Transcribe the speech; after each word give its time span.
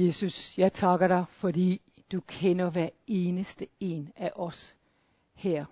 Jesus, 0.00 0.58
jeg 0.58 0.72
takker 0.72 1.08
dig, 1.08 1.24
fordi 1.28 1.80
du 2.12 2.20
kender 2.20 2.70
hver 2.70 2.88
eneste 3.06 3.66
en 3.80 4.12
af 4.16 4.32
os 4.34 4.76
her. 5.34 5.64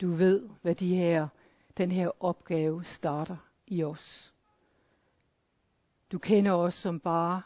Du 0.00 0.10
ved, 0.10 0.48
hvad 0.62 0.74
de 0.74 0.96
her, 0.96 1.28
den 1.76 1.92
her 1.92 2.10
opgave 2.20 2.84
starter 2.84 3.36
i 3.66 3.84
os. 3.84 4.34
Du 6.12 6.18
kender 6.18 6.52
os 6.52 6.74
som 6.74 7.00
bare, 7.00 7.42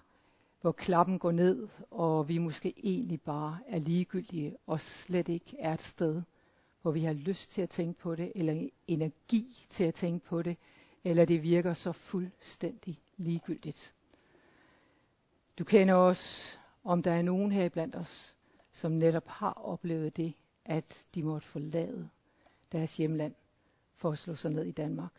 hvor 0.61 0.73
klappen 0.73 1.19
går 1.19 1.33
ned, 1.33 1.69
og 1.91 2.29
vi 2.29 2.39
måske 2.39 2.75
egentlig 2.77 3.21
bare 3.21 3.59
er 3.67 3.79
ligegyldige 3.79 4.57
og 4.67 4.81
slet 4.81 5.29
ikke 5.29 5.57
er 5.59 5.73
et 5.73 5.83
sted, 5.83 6.23
hvor 6.83 6.91
vi 6.91 7.05
har 7.05 7.13
lyst 7.13 7.51
til 7.51 7.63
at 7.63 7.71
tænke 7.71 8.01
på 8.01 8.15
det, 8.15 8.33
eller 8.35 8.69
energi 8.87 9.67
til 9.71 9.85
at 9.85 9.95
tænke 9.95 10.27
på 10.27 10.43
det, 10.43 10.57
eller 11.05 11.25
det 11.25 11.43
virker 11.43 11.75
så 11.75 11.93
fuldstændig 11.93 13.01
ligegyldigt. 13.17 13.95
Du 15.59 15.65
kender 15.65 15.95
os, 15.95 16.59
om 16.85 17.03
der 17.03 17.13
er 17.13 17.23
nogen 17.23 17.53
her 17.53 17.69
blandt 17.69 17.97
os, 17.97 18.37
som 18.73 18.93
netop 18.93 19.27
har 19.27 19.53
oplevet 19.53 20.17
det, 20.17 20.35
at 20.65 21.07
de 21.15 21.23
måtte 21.23 21.49
forlade 21.49 22.09
deres 22.73 22.97
hjemland 22.97 23.35
for 23.95 24.11
at 24.11 24.19
slå 24.19 24.35
sig 24.35 24.51
ned 24.51 24.65
i 24.65 24.73
Danmark. 24.73 25.13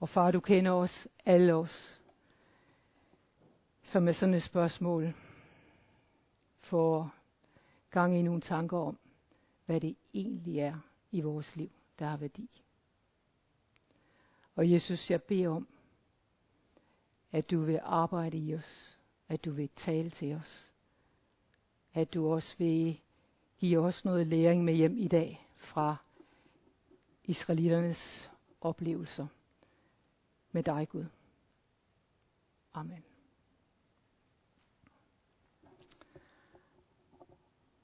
Og 0.00 0.08
far, 0.08 0.30
du 0.30 0.40
kender 0.40 0.72
os, 0.72 1.08
alle 1.26 1.54
os, 1.54 2.02
som 3.82 4.08
er 4.08 4.12
sådan 4.12 4.34
et 4.34 4.42
spørgsmål 4.42 5.14
får 6.58 7.14
gang 7.90 8.18
i 8.18 8.22
nogle 8.22 8.40
tanker 8.40 8.78
om, 8.78 8.98
hvad 9.66 9.80
det 9.80 9.96
egentlig 10.14 10.58
er 10.58 10.78
i 11.10 11.20
vores 11.20 11.56
liv, 11.56 11.70
der 11.98 12.06
har 12.06 12.16
værdi. 12.16 12.62
Og 14.54 14.70
Jesus, 14.70 15.10
jeg 15.10 15.22
beder 15.22 15.48
om, 15.48 15.68
at 17.32 17.50
du 17.50 17.60
vil 17.60 17.80
arbejde 17.82 18.38
i 18.38 18.54
os, 18.54 18.98
at 19.28 19.44
du 19.44 19.50
vil 19.50 19.68
tale 19.76 20.10
til 20.10 20.34
os, 20.34 20.72
at 21.94 22.14
du 22.14 22.32
også 22.32 22.54
vil 22.58 23.00
give 23.58 23.78
os 23.78 24.04
noget 24.04 24.26
læring 24.26 24.64
med 24.64 24.74
hjem 24.74 24.96
i 24.96 25.08
dag 25.08 25.48
fra 25.56 25.96
israeliternes 27.24 28.30
oplevelser 28.60 29.26
med 30.52 30.62
dig, 30.62 30.88
Gud. 30.88 31.04
Amen. 32.74 33.04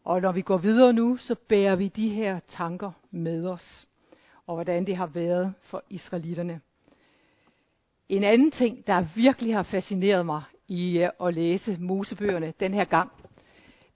Og 0.04 0.20
når 0.20 0.32
vi 0.32 0.42
går 0.42 0.58
videre 0.58 0.92
nu, 0.92 1.16
så 1.16 1.34
bærer 1.34 1.76
vi 1.76 1.88
de 1.88 2.08
her 2.08 2.40
tanker 2.40 2.92
med 3.10 3.46
os, 3.46 3.88
og 4.46 4.54
hvordan 4.54 4.86
det 4.86 4.96
har 4.96 5.06
været 5.06 5.54
for 5.60 5.84
israelitterne. 5.88 6.60
En 8.08 8.24
anden 8.24 8.50
ting, 8.50 8.86
der 8.86 9.00
virkelig 9.16 9.54
har 9.54 9.62
fascineret 9.62 10.26
mig 10.26 10.42
i 10.68 10.98
øh, 10.98 11.10
at 11.28 11.34
læse 11.34 11.76
Mosebøgerne 11.80 12.54
den 12.60 12.74
her 12.74 12.84
gang, 12.84 13.10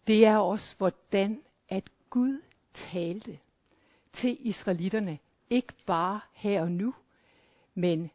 det 0.06 0.26
er 0.26 0.36
også, 0.36 0.74
hvordan 0.78 1.40
at 1.68 1.84
Gud 2.10 2.40
talte 2.74 3.38
til 4.12 4.36
israelitterne, 4.40 5.18
ikke 5.50 5.72
bare 5.86 6.20
her 6.32 6.62
og 6.62 6.70
nu, 6.72 6.94
men 7.74 8.10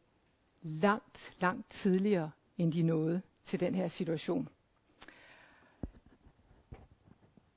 langt, 0.62 1.34
langt 1.42 1.70
tidligere, 1.70 2.32
end 2.58 2.72
de 2.72 2.82
nåede 2.82 3.22
til 3.46 3.60
den 3.60 3.76
her 3.76 3.88
situation. 3.88 4.50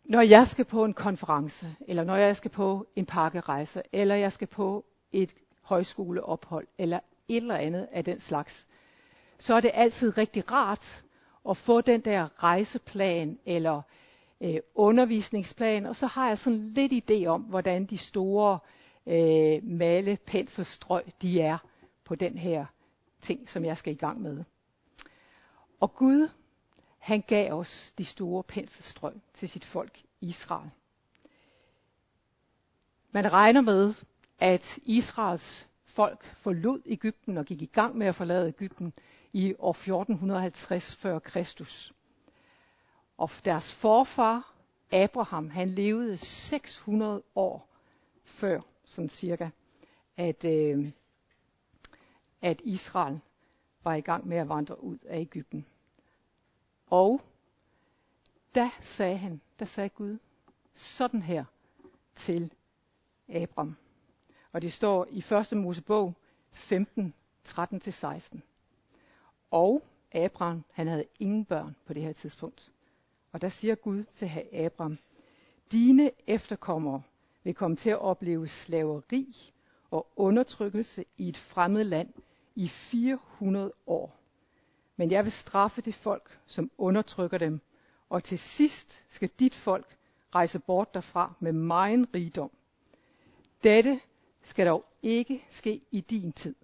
Når 0.05 0.21
jeg 0.23 0.49
skal 0.49 0.65
på 0.65 0.85
en 0.85 0.95
konference, 0.95 1.77
eller 1.89 2.05
når 2.05 2.17
jeg 2.17 2.37
skal 2.37 2.51
på 2.51 2.87
en 2.97 3.07
pakkerejse, 3.07 3.83
eller 3.93 4.15
jeg 4.15 4.33
skal 4.33 4.47
på 4.47 4.85
et 5.13 5.35
højskoleophold, 5.63 6.67
eller 6.79 7.01
et 7.31 7.37
eller 7.37 7.57
andet 7.57 7.89
af 7.93 8.05
den 8.05 8.21
slags, 8.21 8.67
så 9.39 9.55
er 9.55 9.61
det 9.61 9.71
altid 9.75 10.19
rigtig 10.19 10.53
rart 10.53 11.05
at 11.49 11.57
få 11.57 11.81
den 11.81 12.01
der 12.01 12.43
rejseplan 12.45 13.39
eller 13.47 13.83
øh, 14.41 14.57
undervisningsplan, 14.75 15.87
og 15.87 15.97
så 15.97 16.07
har 16.07 16.29
jeg 16.29 16.39
sådan 16.39 16.59
lidt 16.59 17.11
idé 17.11 17.27
om, 17.27 17.43
hvordan 17.43 17.87
de 17.87 17.99
store 17.99 18.59
øh, 19.07 19.65
male, 19.65 20.19
penselstrøg, 20.27 21.05
de 21.23 21.41
er 21.41 21.59
på 22.05 22.15
den 22.15 22.39
her 22.39 22.67
ting, 23.23 23.49
som 23.49 23.65
jeg 23.65 23.77
skal 23.77 23.93
i 23.93 23.97
gang 23.97 24.21
med. 24.21 24.45
Og 25.81 25.95
Gud, 25.95 26.29
han 26.99 27.21
gav 27.21 27.53
os 27.53 27.95
de 27.99 28.05
store 28.05 28.43
penselstrøg 28.43 29.15
til 29.35 29.49
sit 29.49 29.65
folk 29.65 30.01
Israel. 30.21 30.71
Man 33.13 33.33
regner 33.33 33.61
med, 33.61 33.95
at 34.39 34.79
Israels 34.83 35.69
folk 35.91 36.25
forlod 36.25 36.83
Ægypten 36.87 37.37
og 37.37 37.45
gik 37.45 37.63
i 37.63 37.67
gang 37.73 37.97
med 37.97 38.07
at 38.07 38.15
forlade 38.15 38.49
Ægypten 38.49 38.93
i 39.33 39.55
år 39.59 39.71
1450 39.71 40.97
før 40.97 41.19
Kristus. 41.19 41.95
Og 43.19 43.31
deres 43.45 43.75
forfar, 43.75 44.55
Abraham, 44.93 45.51
han 45.51 45.69
levede 45.69 46.17
600 46.17 47.23
år 47.35 47.69
før, 48.25 48.61
sådan 48.85 49.09
cirka, 49.09 49.49
at, 50.17 50.45
øh, 50.45 50.91
at 52.43 52.61
Israel 52.65 53.21
var 53.85 53.95
i 53.95 54.01
gang 54.01 54.29
med 54.29 54.37
at 54.37 54.49
vandre 54.49 54.85
ud 54.85 54.99
af 55.07 55.21
Ægypten. 55.21 55.67
Og 56.87 57.21
da 58.55 58.71
sagde 58.81 59.17
han, 59.17 59.41
der 59.59 59.65
sagde 59.65 59.89
Gud 59.89 60.19
sådan 60.73 61.23
her 61.23 61.45
til 62.17 62.53
Abraham. 63.29 63.77
Og 64.53 64.63
det 64.63 64.73
står 64.73 65.07
i 65.11 65.19
1. 65.53 65.57
Mosebog 65.57 66.15
15, 66.53 67.15
13-16. 67.49 68.39
Og 69.51 69.83
Abraham, 70.13 70.65
han 70.73 70.87
havde 70.87 71.05
ingen 71.19 71.45
børn 71.45 71.77
på 71.87 71.95
det 71.95 72.03
her 72.03 72.13
tidspunkt. 72.13 72.73
Og 73.33 73.41
der 73.41 73.49
siger 73.49 73.75
Gud 73.75 74.05
til 74.05 74.31
Abraham, 74.53 74.99
dine 75.73 76.11
efterkommere 76.27 77.03
vil 77.45 77.55
komme 77.55 77.77
til 77.77 77.91
at 77.91 77.99
opleve 77.99 78.49
slaveri 78.49 79.53
og 79.91 80.07
undertrykkelse 80.17 81.05
i 81.17 81.29
et 81.29 81.37
fremmed 81.37 81.85
land 81.85 82.13
i 82.55 82.69
400 82.69 83.73
år. 83.87 84.17
Men 84.97 85.11
jeg 85.11 85.25
vil 85.25 85.33
straffe 85.33 85.81
det 85.81 85.95
folk, 85.95 86.41
som 86.47 86.71
undertrykker 86.79 87.39
dem, 87.39 87.61
og 88.09 88.25
til 88.25 88.39
sidst 88.39 89.07
skal 89.09 89.31
dit 89.39 89.55
folk 89.55 89.97
rejse 90.35 90.59
bort 90.59 90.95
derfra 90.95 91.33
med 91.41 91.53
megen 91.53 92.15
rigdom. 92.15 92.51
Dette 93.63 94.01
skal 94.43 94.67
dog 94.67 94.85
ikke 95.03 95.45
ske 95.49 95.81
i 95.91 96.01
din 96.01 96.33
tid. 96.33 96.55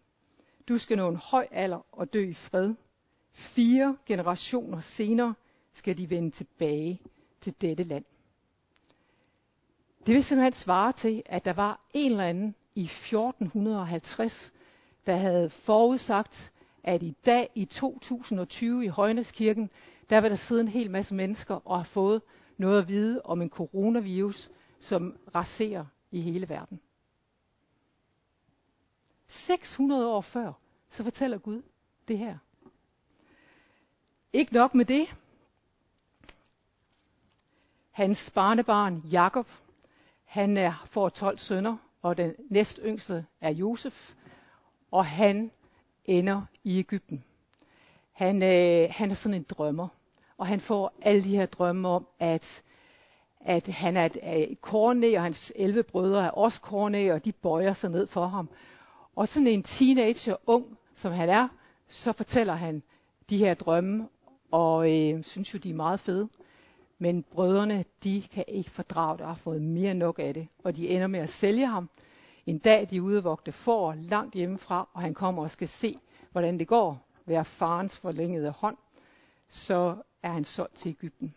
Du 0.69 0.79
skal 0.79 0.97
nå 0.97 1.09
en 1.09 1.17
høj 1.17 1.49
alder 1.51 1.87
og 1.93 2.13
dø 2.13 2.29
i 2.29 2.35
fred. 2.35 2.75
Fire 3.33 3.97
generationer 4.07 4.81
senere 4.81 5.35
skal 5.73 5.99
de 5.99 6.11
vende 6.11 6.31
tilbage 6.31 7.01
til 7.41 7.55
dette 7.61 7.85
land. 7.85 8.05
Det 10.07 10.15
vil 10.15 10.25
simpelthen 10.25 10.53
svare 10.53 10.93
til, 10.93 11.23
at 11.27 11.45
der 11.45 11.53
var 11.53 11.81
en 11.95 12.11
eller 12.11 12.25
anden 12.25 12.55
i 12.75 12.85
1450, 12.85 14.53
der 15.07 15.17
havde 15.17 15.51
forudsagt, 15.51 16.53
at 16.85 17.03
i 17.03 17.15
dag 17.27 17.51
i 17.55 17.65
2020 17.65 18.85
i 18.85 18.89
Højneskirken, 18.89 19.71
der 20.11 20.21
vil 20.21 20.31
der 20.31 20.37
sidde 20.37 20.61
en 20.61 20.69
hel 20.69 20.91
masse 20.91 21.15
mennesker 21.15 21.69
og 21.69 21.77
har 21.79 21.85
fået 21.85 22.23
noget 22.57 22.79
at 22.79 22.89
vide 22.89 23.23
om 23.25 23.43
en 23.43 23.51
coronavirus, 23.51 24.51
som 24.79 25.17
raserer 25.35 25.85
i 26.11 26.21
hele 26.21 26.49
verden. 26.49 26.81
600 29.29 30.09
år 30.09 30.21
før, 30.21 30.53
så 30.91 31.05
fortæller 31.05 31.39
Gud 31.39 31.63
det 32.09 32.19
her. 32.19 32.39
Ikke 34.33 34.53
nok 34.53 34.75
med 34.75 34.85
det. 34.85 35.07
Hans 37.91 38.31
barnebarn 38.31 39.03
Jakob, 39.11 39.49
han 40.25 40.57
er, 40.57 40.87
får 40.91 41.09
12 41.09 41.39
sønner, 41.39 41.77
og 42.03 42.17
den 42.17 42.35
næst 42.51 42.81
yngste 42.85 43.27
er 43.41 43.51
Josef, 43.51 44.15
og 44.91 45.07
han 45.07 45.51
ender 46.05 46.43
i 46.65 46.79
Ægypten. 46.79 47.25
Han, 48.13 48.43
øh, 48.43 48.89
han 48.91 49.11
er 49.11 49.15
sådan 49.15 49.35
en 49.35 49.43
drømmer, 49.43 49.89
og 50.39 50.47
han 50.47 50.61
får 50.61 50.93
alle 51.03 51.23
de 51.23 51.37
her 51.37 51.47
drømme 51.47 51.89
om, 51.89 52.07
at, 52.19 52.63
at 53.41 53.67
han 53.67 53.97
er 53.97 54.07
et, 54.07 54.19
øh, 54.23 54.33
et 54.33 54.61
kornæ, 54.61 55.17
og 55.17 55.23
hans 55.23 55.53
11 55.57 55.83
brødre 55.83 56.25
er 56.27 56.31
også 56.31 56.61
kornæ, 56.61 57.13
og 57.13 57.25
de 57.25 57.33
bøjer 57.33 57.73
sig 57.73 57.91
ned 57.91 58.07
for 58.07 58.27
ham. 58.27 58.49
Og 59.17 59.29
sådan 59.29 59.47
en 59.47 59.63
teenager, 59.63 60.37
ung 60.47 60.79
som 60.95 61.13
han 61.13 61.29
er, 61.29 61.49
så 61.89 62.13
fortæller 62.13 62.55
han 62.55 62.83
de 63.31 63.39
her 63.39 63.55
drømme, 63.55 64.09
og 64.51 64.93
øh, 64.93 65.25
synes 65.25 65.55
jo, 65.55 65.59
de 65.59 65.71
er 65.71 65.75
meget 65.75 66.01
fede. 66.01 66.29
Men 66.99 67.23
brødrene, 67.23 67.85
de 68.05 68.23
kan 68.33 68.45
ikke 68.49 68.71
fordrage 68.71 69.13
det 69.13 69.21
og 69.21 69.29
har 69.29 69.35
fået 69.35 69.63
mere 69.63 69.95
nok 69.95 70.19
af 70.19 70.35
det, 70.35 70.49
og 70.65 70.77
de 70.77 70.89
ender 70.89 71.07
med 71.07 71.21
at 71.21 71.29
sælge 71.29 71.67
ham. 71.67 71.91
En 72.47 72.59
dag 72.59 72.87
de 72.91 73.03
udvogte 73.03 73.53
får 73.53 73.95
langt 73.95 74.35
hjemmefra, 74.35 74.89
og 74.93 75.01
han 75.01 75.15
kommer 75.15 75.43
og 75.43 75.51
skal 75.51 75.69
se, 75.69 75.99
hvordan 76.33 76.59
det 76.59 76.69
går, 76.69 77.07
være 77.27 77.45
farens 77.45 77.99
forlængede 77.99 78.51
hånd, 78.51 78.77
så 79.49 79.97
er 80.23 80.31
han 80.31 80.45
solgt 80.45 80.77
til 80.77 80.89
Ægypten. 80.89 81.35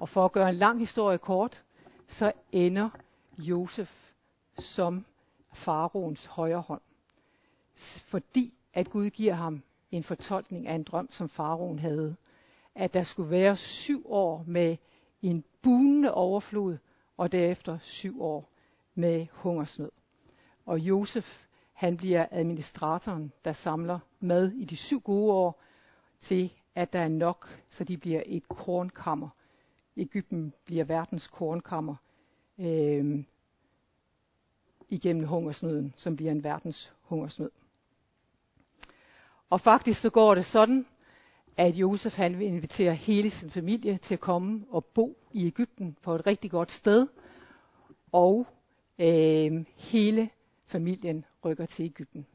Og 0.00 0.08
for 0.08 0.24
at 0.24 0.32
gøre 0.32 0.48
en 0.48 0.54
lang 0.54 0.78
historie 0.78 1.18
kort, 1.18 1.62
så 2.08 2.32
ender 2.52 2.90
Josef 3.38 4.12
som 4.58 5.04
faraoens 5.52 6.26
højre 6.26 6.60
hånd 6.60 6.80
fordi 7.74 8.54
at 8.74 8.90
Gud 8.90 9.10
giver 9.10 9.34
ham 9.34 9.62
en 9.90 10.02
fortolkning 10.02 10.66
af 10.66 10.74
en 10.74 10.82
drøm, 10.82 11.12
som 11.12 11.28
faraoen 11.28 11.78
havde. 11.78 12.16
At 12.74 12.94
der 12.94 13.02
skulle 13.02 13.30
være 13.30 13.56
syv 13.56 14.06
år 14.06 14.44
med 14.46 14.76
en 15.22 15.44
bunende 15.62 16.14
overflod, 16.14 16.78
og 17.16 17.32
derefter 17.32 17.78
syv 17.82 18.22
år 18.22 18.48
med 18.94 19.26
hungersnød. 19.32 19.90
Og 20.66 20.78
Josef, 20.78 21.46
han 21.72 21.96
bliver 21.96 22.26
administratoren, 22.30 23.32
der 23.44 23.52
samler 23.52 23.98
mad 24.20 24.52
i 24.52 24.64
de 24.64 24.76
syv 24.76 25.00
gode 25.00 25.32
år, 25.32 25.62
til 26.20 26.52
at 26.74 26.92
der 26.92 27.00
er 27.00 27.08
nok, 27.08 27.60
så 27.70 27.84
de 27.84 27.96
bliver 27.96 28.22
et 28.26 28.48
kornkammer. 28.48 29.28
Ægypten 29.96 30.52
bliver 30.64 30.84
verdens 30.84 31.26
kornkammer 31.26 31.94
øh, 32.58 33.24
igennem 34.88 35.26
hungersnøden, 35.26 35.94
som 35.96 36.16
bliver 36.16 36.32
en 36.32 36.44
verdens 36.44 36.92
hungersnød. 37.02 37.50
Og 39.52 39.60
faktisk 39.60 40.00
så 40.00 40.10
går 40.10 40.34
det 40.34 40.44
sådan, 40.46 40.86
at 41.56 41.74
Josef 41.76 42.16
han 42.16 42.38
vil 42.38 42.46
invitere 42.46 42.94
hele 42.94 43.30
sin 43.30 43.50
familie 43.50 43.98
til 43.98 44.14
at 44.14 44.20
komme 44.20 44.64
og 44.70 44.84
bo 44.84 45.18
i 45.32 45.46
Ægypten 45.46 45.96
på 46.02 46.14
et 46.14 46.26
rigtig 46.26 46.50
godt 46.50 46.70
sted. 46.70 47.06
Og 48.12 48.46
øh, 48.98 49.64
hele 49.76 50.30
familien 50.66 51.24
rykker 51.44 51.66
til 51.66 51.84
Ægypten. 51.84 52.26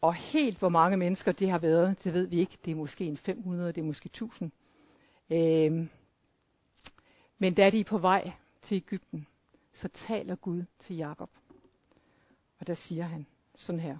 Og 0.00 0.14
helt 0.14 0.58
hvor 0.58 0.68
mange 0.68 0.96
mennesker 0.96 1.32
det 1.32 1.50
har 1.50 1.58
været, 1.58 2.04
det 2.04 2.12
ved 2.12 2.26
vi 2.26 2.36
ikke. 2.40 2.58
Det 2.64 2.70
er 2.70 2.74
måske 2.76 3.04
en 3.04 3.16
500, 3.16 3.72
det 3.72 3.80
er 3.80 3.84
måske 3.84 4.06
1000. 4.06 4.50
Øh, 5.30 5.86
men 7.38 7.54
da 7.54 7.70
de 7.70 7.80
er 7.80 7.84
på 7.84 7.98
vej 7.98 8.32
til 8.62 8.76
Ægypten, 8.76 9.26
så 9.72 9.88
taler 9.88 10.34
Gud 10.36 10.62
til 10.78 10.96
Jakob. 10.96 11.30
Og 12.58 12.66
der 12.66 12.74
siger 12.74 13.04
han 13.04 13.26
sådan 13.54 13.80
her. 13.80 13.98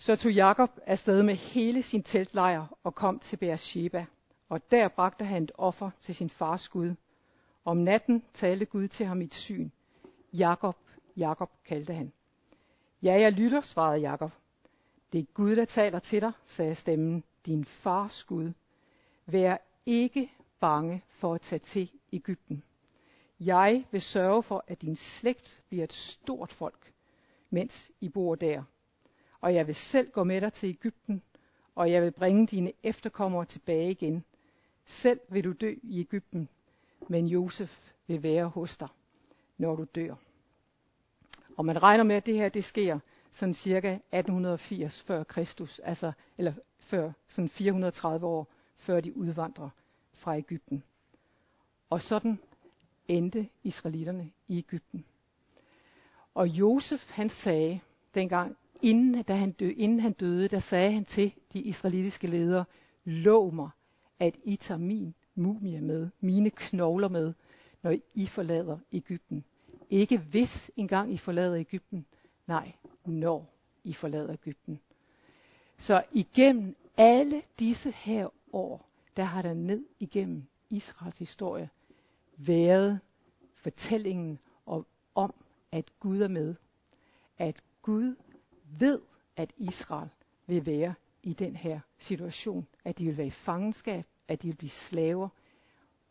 Så 0.00 0.16
tog 0.16 0.32
Jakob 0.32 0.70
afsted 0.86 1.22
med 1.22 1.34
hele 1.34 1.82
sin 1.82 2.02
teltlejr 2.02 2.66
og 2.84 2.94
kom 2.94 3.18
til 3.18 3.36
Beersheba, 3.36 4.06
og 4.48 4.70
der 4.70 4.88
bragte 4.88 5.24
han 5.24 5.42
et 5.42 5.52
offer 5.54 5.90
til 6.00 6.14
sin 6.14 6.30
fars 6.30 6.68
Gud. 6.68 6.94
Om 7.64 7.76
natten 7.76 8.24
talte 8.34 8.66
Gud 8.66 8.88
til 8.88 9.06
ham 9.06 9.20
i 9.20 9.24
et 9.24 9.34
syn. 9.34 9.70
Jakob, 10.32 10.76
Jakob 11.16 11.50
kaldte 11.64 11.94
han. 11.94 12.12
Ja, 13.02 13.20
jeg 13.20 13.32
lytter, 13.32 13.60
svarede 13.60 14.00
Jakob. 14.00 14.30
Det 15.12 15.20
er 15.20 15.24
Gud, 15.34 15.56
der 15.56 15.64
taler 15.64 15.98
til 15.98 16.20
dig, 16.20 16.32
sagde 16.44 16.74
stemmen, 16.74 17.24
din 17.46 17.64
fars 17.64 18.24
Gud. 18.24 18.52
Vær 19.26 19.56
ikke 19.86 20.32
bange 20.60 21.02
for 21.08 21.34
at 21.34 21.40
tage 21.40 21.58
til 21.58 21.90
Ægypten. 22.12 22.62
Jeg 23.40 23.84
vil 23.90 24.00
sørge 24.00 24.42
for, 24.42 24.64
at 24.68 24.82
din 24.82 24.96
slægt 24.96 25.62
bliver 25.68 25.84
et 25.84 25.92
stort 25.92 26.52
folk, 26.52 26.92
mens 27.50 27.92
I 28.00 28.08
bor 28.08 28.34
der. 28.34 28.62
Og 29.40 29.54
jeg 29.54 29.66
vil 29.66 29.74
selv 29.74 30.10
gå 30.10 30.24
med 30.24 30.40
dig 30.40 30.52
til 30.52 30.68
Ægypten, 30.68 31.22
og 31.74 31.92
jeg 31.92 32.02
vil 32.02 32.10
bringe 32.10 32.46
dine 32.46 32.72
efterkommere 32.82 33.44
tilbage 33.44 33.90
igen. 33.90 34.24
Selv 34.84 35.20
vil 35.28 35.44
du 35.44 35.52
dø 35.52 35.74
i 35.82 36.00
Ægypten, 36.00 36.48
men 37.08 37.26
Josef 37.26 37.92
vil 38.06 38.22
være 38.22 38.48
hos 38.48 38.76
dig, 38.76 38.88
når 39.58 39.76
du 39.76 39.84
dør. 39.94 40.14
Og 41.56 41.64
man 41.64 41.82
regner 41.82 42.04
med, 42.04 42.16
at 42.16 42.26
det 42.26 42.34
her 42.34 42.48
det 42.48 42.64
sker 42.64 42.98
sådan 43.30 43.54
cirka 43.54 43.88
1880 43.88 45.02
før 45.02 45.24
Kristus, 45.24 45.78
altså, 45.78 46.12
eller 46.38 46.52
før 46.78 47.12
sådan 47.28 47.48
430 47.48 48.26
år 48.26 48.48
før 48.76 49.00
de 49.00 49.16
udvandrer 49.16 49.70
fra 50.12 50.36
Ægypten. 50.36 50.82
Og 51.90 52.00
sådan 52.00 52.38
endte 53.08 53.48
israelitterne 53.62 54.30
i 54.48 54.58
Ægypten. 54.58 55.04
Og 56.34 56.48
Josef 56.48 57.10
han 57.10 57.28
sagde 57.28 57.80
dengang, 58.14 58.56
inden, 58.82 59.22
da 59.22 59.34
han 59.34 59.52
døde, 59.52 59.72
inden 59.72 60.00
han 60.00 60.12
døde, 60.12 60.48
der 60.48 60.58
sagde 60.58 60.92
han 60.92 61.04
til 61.04 61.34
de 61.52 61.60
israelitiske 61.60 62.26
ledere, 62.26 62.64
lov 63.04 63.54
mig, 63.54 63.70
at 64.18 64.36
I 64.44 64.56
tager 64.56 64.78
min 64.78 65.14
mumie 65.34 65.80
med, 65.80 66.08
mine 66.20 66.50
knogler 66.50 67.08
med, 67.08 67.32
når 67.82 67.96
I 68.14 68.26
forlader 68.26 68.78
Ægypten. 68.92 69.44
Ikke 69.90 70.18
hvis 70.18 70.70
engang 70.76 71.12
I 71.12 71.18
forlader 71.18 71.56
Ægypten, 71.56 72.06
nej, 72.46 72.72
når 73.04 73.54
I 73.84 73.92
forlader 73.92 74.32
Ægypten. 74.32 74.80
Så 75.78 76.02
igennem 76.12 76.76
alle 76.96 77.42
disse 77.58 77.90
her 77.90 78.28
år, 78.52 78.88
der 79.16 79.22
har 79.22 79.42
der 79.42 79.54
ned 79.54 79.84
igennem 79.98 80.44
Israels 80.70 81.18
historie 81.18 81.68
været 82.36 83.00
fortællingen 83.54 84.38
om, 85.14 85.34
at 85.72 85.92
Gud 86.00 86.20
er 86.20 86.28
med. 86.28 86.54
At 87.38 87.62
Gud 87.82 88.14
ved, 88.78 89.00
at 89.36 89.52
Israel 89.56 90.08
vil 90.46 90.66
være 90.66 90.94
i 91.22 91.32
den 91.32 91.56
her 91.56 91.80
situation. 91.98 92.66
At 92.84 92.98
de 92.98 93.04
vil 93.04 93.16
være 93.16 93.26
i 93.26 93.30
fangenskab, 93.30 94.04
at 94.28 94.42
de 94.42 94.48
vil 94.48 94.56
blive 94.56 94.70
slaver, 94.70 95.28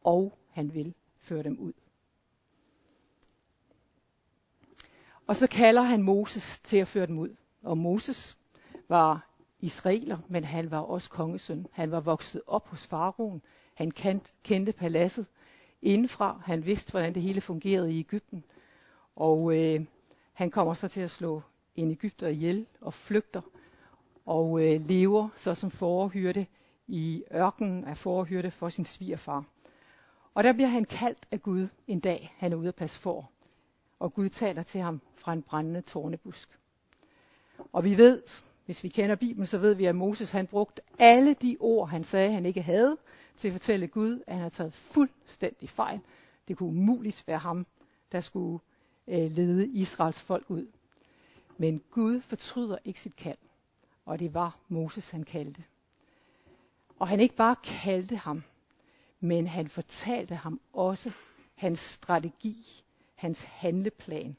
og 0.04 0.38
han 0.50 0.74
vil 0.74 0.94
føre 1.18 1.44
dem 1.44 1.60
ud. 1.60 1.74
Og 5.28 5.36
så 5.36 5.48
kalder 5.48 5.82
han 5.82 6.02
Moses 6.02 6.60
til 6.64 6.78
at 6.78 6.88
føre 6.88 7.08
dem 7.08 7.20
ud. 7.20 7.36
Og 7.64 7.78
Moses 7.78 8.38
var 8.88 9.30
israeler, 9.60 10.18
men 10.28 10.44
han 10.44 10.72
var 10.72 10.80
også 10.80 11.10
kongesøn. 11.10 11.68
Han 11.72 11.92
var 11.92 12.00
vokset 12.00 12.42
op 12.48 12.68
hos 12.68 12.88
faraoen. 12.88 13.42
Han 13.74 13.92
kendte 14.44 14.74
paladset 14.74 15.26
indenfra. 15.82 16.42
Han 16.46 16.66
vidste, 16.66 16.92
hvordan 16.92 17.14
det 17.14 17.22
hele 17.22 17.42
fungerede 17.42 17.94
i 17.94 18.00
Ægypten. 18.00 18.44
Og 19.16 19.56
øh, 19.56 19.86
han 20.34 20.52
kommer 20.52 20.74
så 20.74 20.88
til 20.88 21.02
at 21.02 21.12
slå 21.12 21.42
en 21.82 21.92
Ægypter 21.92 22.28
ihjel 22.28 22.66
og 22.82 22.94
flygter 22.94 23.42
og 24.26 24.62
øh, 24.62 24.82
lever 24.86 25.30
så 25.36 25.54
som 25.54 25.72
forhyrte 25.72 26.48
i 26.88 27.24
ørkenen 27.34 27.84
af 27.86 27.98
forhyrte 27.98 28.52
for 28.52 28.70
sin 28.70 28.86
svigerfar. 28.86 29.46
Og 30.34 30.44
der 30.44 30.54
bliver 30.54 30.68
han 30.68 30.86
kaldt 30.86 31.28
af 31.32 31.42
Gud 31.42 31.68
en 31.88 32.00
dag, 32.00 32.36
han 32.38 32.52
er 32.52 32.56
ude 32.56 32.68
at 32.68 32.76
passe 32.76 33.00
for. 33.00 33.32
Og 34.00 34.14
Gud 34.14 34.30
taler 34.30 34.64
til 34.64 34.82
ham 34.82 35.02
fra 35.16 35.34
en 35.34 35.42
brændende 35.42 35.82
tornebusk. 35.82 36.60
Og 37.74 37.84
vi 37.84 37.98
ved, 37.98 38.22
hvis 38.66 38.84
vi 38.84 38.90
kender 38.90 39.16
Bibelen, 39.16 39.46
så 39.46 39.58
ved 39.58 39.74
vi, 39.74 39.86
at 39.86 39.96
Moses 39.96 40.32
han 40.32 40.48
brugte 40.48 40.82
alle 41.00 41.34
de 41.34 41.58
ord, 41.60 41.90
han 41.90 42.04
sagde, 42.04 42.32
han 42.32 42.46
ikke 42.46 42.62
havde, 42.62 42.98
til 43.38 43.48
at 43.48 43.52
fortælle 43.52 43.88
Gud, 43.88 44.24
at 44.28 44.34
han 44.34 44.40
havde 44.40 44.54
taget 44.54 44.74
fuldstændig 44.74 45.70
fejl. 45.70 46.00
Det 46.48 46.58
kunne 46.58 46.70
umuligt 46.70 47.24
være 47.28 47.38
ham, 47.38 47.66
der 48.12 48.20
skulle 48.20 48.60
øh, 49.08 49.32
lede 49.32 49.68
Israels 49.68 50.22
folk 50.22 50.46
ud. 50.50 50.68
Men 51.62 51.84
Gud 51.92 52.22
fortryder 52.22 52.78
ikke 52.86 53.02
sit 53.02 53.16
kald, 53.16 53.38
og 54.06 54.20
det 54.20 54.34
var 54.34 54.60
Moses, 54.68 55.10
han 55.10 55.24
kaldte. 55.24 55.64
Og 57.00 57.08
han 57.08 57.20
ikke 57.20 57.36
bare 57.36 57.56
kaldte 57.64 58.16
ham, 58.16 58.44
men 59.20 59.48
han 59.48 59.68
fortalte 59.68 60.36
ham 60.36 60.62
også 60.74 61.12
hans 61.56 61.80
strategi, 61.80 62.84
hans 63.16 63.42
handleplan 63.44 64.36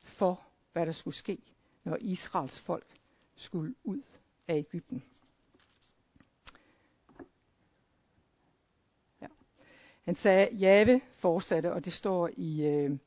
for, 0.00 0.42
hvad 0.72 0.86
der 0.86 0.92
skulle 0.92 1.14
ske, 1.14 1.38
når 1.84 1.96
Israels 2.00 2.60
folk 2.60 2.86
skulle 3.34 3.74
ud 3.84 4.02
af 4.48 4.56
Ægypten. 4.56 5.02
Ja. 9.20 9.26
Han 10.04 10.14
sagde, 10.14 10.56
Jave 10.56 11.00
fortsatte, 11.14 11.72
og 11.72 11.84
det 11.84 11.92
står 11.92 12.30
i, 12.36 12.62
øh, 12.62 12.98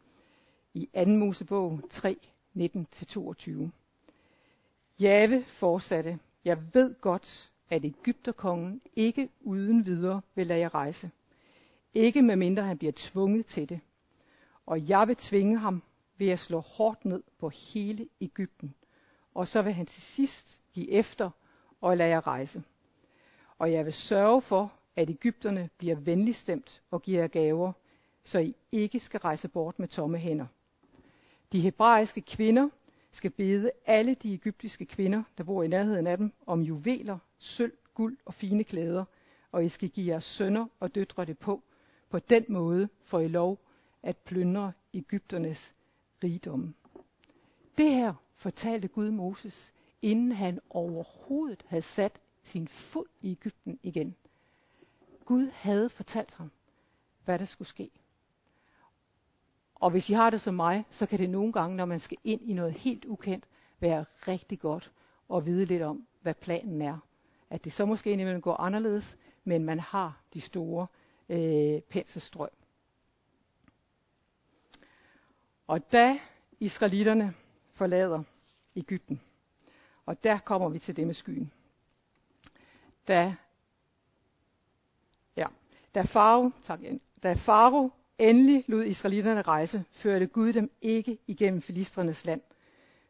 i 0.73 0.89
2. 0.95 1.05
Mosebog 1.05 1.81
3, 1.89 2.17
19-22. 2.57 3.69
Jave 5.01 5.43
fortsatte, 5.43 6.19
jeg 6.45 6.57
ved 6.73 7.01
godt, 7.01 7.51
at 7.69 7.85
Ægypterkongen 7.85 8.81
ikke 8.95 9.29
uden 9.41 9.85
videre 9.85 10.21
vil 10.35 10.47
lade 10.47 10.59
jer 10.59 10.75
rejse. 10.75 11.11
Ikke 11.93 12.21
medmindre 12.21 12.63
han 12.63 12.77
bliver 12.77 12.93
tvunget 12.95 13.45
til 13.45 13.69
det. 13.69 13.79
Og 14.65 14.89
jeg 14.89 15.07
vil 15.07 15.15
tvinge 15.15 15.57
ham 15.57 15.83
ved 16.17 16.29
at 16.29 16.39
slå 16.39 16.59
hårdt 16.59 17.05
ned 17.05 17.23
på 17.39 17.49
hele 17.49 18.07
Ægypten. 18.21 18.73
Og 19.33 19.47
så 19.47 19.61
vil 19.61 19.73
han 19.73 19.85
til 19.85 20.01
sidst 20.01 20.61
give 20.73 20.91
efter 20.91 21.29
og 21.81 21.97
lade 21.97 22.09
jer 22.09 22.27
rejse. 22.27 22.63
Og 23.59 23.71
jeg 23.71 23.85
vil 23.85 23.93
sørge 23.93 24.41
for, 24.41 24.73
at 24.95 25.09
Ægypterne 25.09 25.69
bliver 25.77 25.95
venligstemt 25.95 26.81
og 26.91 27.01
giver 27.01 27.19
jer 27.19 27.27
gaver, 27.27 27.71
så 28.23 28.39
I 28.39 28.55
ikke 28.71 28.99
skal 28.99 29.19
rejse 29.19 29.47
bort 29.47 29.79
med 29.79 29.87
tomme 29.87 30.17
hænder. 30.17 30.45
De 31.51 31.59
hebraiske 31.59 32.21
kvinder 32.21 32.69
skal 33.11 33.31
bede 33.31 33.71
alle 33.85 34.13
de 34.13 34.33
egyptiske 34.33 34.85
kvinder, 34.85 35.23
der 35.37 35.43
bor 35.43 35.63
i 35.63 35.67
nærheden 35.67 36.07
af 36.07 36.17
dem, 36.17 36.33
om 36.45 36.61
juveler, 36.61 37.17
sølv, 37.37 37.77
guld 37.93 38.17
og 38.25 38.33
fine 38.33 38.63
klæder, 38.63 39.05
og 39.51 39.65
I 39.65 39.67
skal 39.67 39.89
give 39.89 40.07
jeres 40.07 40.23
sønner 40.23 40.67
og 40.79 40.95
døtre 40.95 41.25
det 41.25 41.37
på. 41.37 41.63
På 42.09 42.19
den 42.19 42.45
måde 42.49 42.89
får 43.03 43.19
I 43.19 43.27
lov 43.27 43.59
at 44.03 44.17
plyndre 44.17 44.71
Ægypternes 44.93 45.75
rigdomme. 46.23 46.73
Det 47.77 47.91
her 47.91 48.13
fortalte 48.35 48.87
Gud 48.87 49.11
Moses, 49.11 49.73
inden 50.01 50.31
han 50.31 50.59
overhovedet 50.69 51.63
havde 51.67 51.81
sat 51.81 52.21
sin 52.43 52.67
fod 52.67 53.05
i 53.21 53.31
Ægypten 53.31 53.79
igen. 53.83 54.15
Gud 55.25 55.49
havde 55.53 55.89
fortalt 55.89 56.33
ham, 56.33 56.51
hvad 57.25 57.39
der 57.39 57.45
skulle 57.45 57.67
ske. 57.67 57.89
Og 59.79 59.89
hvis 59.89 60.09
I 60.09 60.13
har 60.13 60.29
det 60.29 60.41
som 60.41 60.53
mig, 60.53 60.85
så 60.89 61.05
kan 61.05 61.19
det 61.19 61.29
nogle 61.29 61.53
gange, 61.53 61.75
når 61.75 61.85
man 61.85 61.99
skal 61.99 62.17
ind 62.23 62.41
i 62.41 62.53
noget 62.53 62.73
helt 62.73 63.05
ukendt, 63.05 63.45
være 63.79 64.05
rigtig 64.27 64.59
godt 64.59 64.91
at 65.33 65.45
vide 65.45 65.65
lidt 65.65 65.81
om, 65.81 66.07
hvad 66.21 66.33
planen 66.33 66.81
er. 66.81 66.97
At 67.49 67.65
det 67.65 67.73
så 67.73 67.85
måske 67.85 68.11
indimellem 68.11 68.41
går 68.41 68.57
anderledes, 68.57 69.17
men 69.43 69.63
man 69.63 69.79
har 69.79 70.21
de 70.33 70.41
store 70.41 70.87
øh, 71.29 71.81
penselstrøg. 71.81 72.49
Og 75.67 75.91
da 75.91 76.19
israelitterne 76.59 77.33
forlader 77.73 78.23
Ægypten, 78.75 79.21
og 80.05 80.23
der 80.23 80.39
kommer 80.39 80.69
vi 80.69 80.79
til 80.79 80.95
det 80.95 81.05
med 81.05 81.13
skyen. 81.13 81.51
Da, 83.07 83.35
ja, 85.35 85.47
da 85.95 86.01
Faro, 86.01 86.51
tak 86.63 86.79
da 87.23 87.33
Faro 87.33 87.89
endelig 88.19 88.63
lod 88.67 88.83
israelitterne 88.83 89.41
rejse, 89.41 89.83
førte 89.91 90.27
Gud 90.27 90.53
dem 90.53 90.71
ikke 90.81 91.17
igennem 91.27 91.61
filistrenes 91.61 92.25
land, 92.25 92.41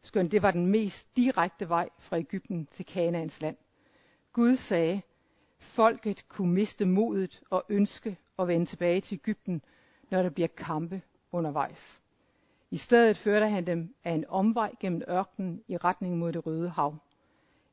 skønt 0.02 0.32
det 0.32 0.42
var 0.42 0.50
den 0.50 0.66
mest 0.66 1.16
direkte 1.16 1.68
vej 1.68 1.88
fra 1.98 2.18
Ægypten 2.18 2.68
til 2.70 2.86
Kanaans 2.86 3.40
land. 3.40 3.56
Gud 4.32 4.56
sagde, 4.56 5.02
folket 5.58 6.28
kunne 6.28 6.52
miste 6.52 6.86
modet 6.86 7.40
og 7.50 7.64
ønske 7.68 8.16
at 8.38 8.48
vende 8.48 8.66
tilbage 8.66 9.00
til 9.00 9.14
Ægypten, 9.14 9.62
når 10.10 10.22
der 10.22 10.30
bliver 10.30 10.48
kampe 10.48 11.02
undervejs. 11.32 12.00
I 12.70 12.76
stedet 12.76 13.18
førte 13.18 13.48
han 13.48 13.66
dem 13.66 13.94
af 14.04 14.12
en 14.12 14.24
omvej 14.28 14.74
gennem 14.80 15.02
ørkenen 15.08 15.62
i 15.68 15.76
retning 15.76 16.18
mod 16.18 16.32
det 16.32 16.46
røde 16.46 16.68
hav. 16.68 16.96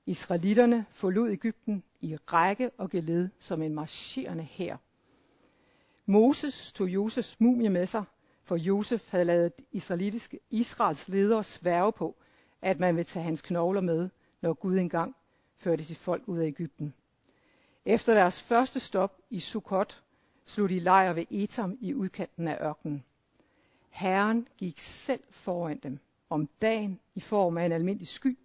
Israelitterne 0.06 0.86
forlod 0.92 1.32
Ægypten 1.32 1.84
i 2.02 2.16
række 2.16 2.72
og 2.78 2.90
geled 2.90 3.30
som 3.40 3.62
en 3.62 3.76
marcherende 3.76 4.44
hær. 4.44 4.78
Moses 6.06 6.74
tog 6.74 6.88
Josefs 6.90 7.40
mumie 7.40 7.70
med 7.70 7.86
sig, 7.86 8.04
for 8.44 8.56
Josef 8.56 9.12
havde 9.12 9.26
lavet 9.26 9.54
israelitiske 9.72 10.40
Israels 10.50 11.10
ledere 11.10 11.44
sværge 11.44 11.92
på, 11.92 12.16
at 12.62 12.80
man 12.80 12.96
ville 12.96 13.06
tage 13.06 13.24
hans 13.24 13.42
knogler 13.42 13.82
med, 13.82 14.10
når 14.42 14.54
Gud 14.54 14.78
engang 14.78 15.16
førte 15.58 15.84
sit 15.84 15.98
folk 15.98 16.24
ud 16.28 16.40
af 16.40 16.46
Ægypten. 16.48 16.94
Efter 17.86 18.14
deres 18.14 18.44
første 18.44 18.80
stop 18.80 19.18
i 19.30 19.40
Sukkot 19.40 20.04
slog 20.46 20.70
de 20.70 20.80
lejr 20.80 21.14
ved 21.14 21.26
Etam 21.32 21.78
i 21.82 21.94
udkanten 21.94 22.48
af 22.48 22.58
ørkenen. 22.62 23.04
Herren 23.90 24.48
gik 24.58 24.80
selv 24.80 25.24
foran 25.30 25.78
dem 25.78 26.00
om 26.30 26.50
dagen 26.62 27.00
i 27.16 27.20
form 27.20 27.58
af 27.58 27.66
en 27.66 27.72
almindelig 27.72 28.08
sky 28.08 28.38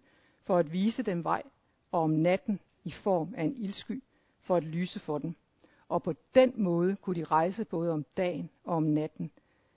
for 0.43 0.57
at 0.57 0.73
vise 0.73 1.03
dem 1.03 1.23
vej, 1.23 1.43
og 1.91 2.01
om 2.01 2.09
natten 2.09 2.59
i 2.83 2.91
form 2.91 3.33
af 3.37 3.43
en 3.43 3.55
ildsky 3.57 4.03
for 4.39 4.55
at 4.55 4.63
lyse 4.63 4.99
for 4.99 5.17
dem. 5.17 5.35
Og 5.91 6.03
på 6.03 6.13
den 6.35 6.53
måde 6.55 6.95
kunne 6.95 7.15
de 7.15 7.23
rejse 7.23 7.65
både 7.65 7.91
om 7.91 8.05
dagen 8.17 8.49
og 8.63 8.75
om 8.75 8.83
natten. 8.83 9.31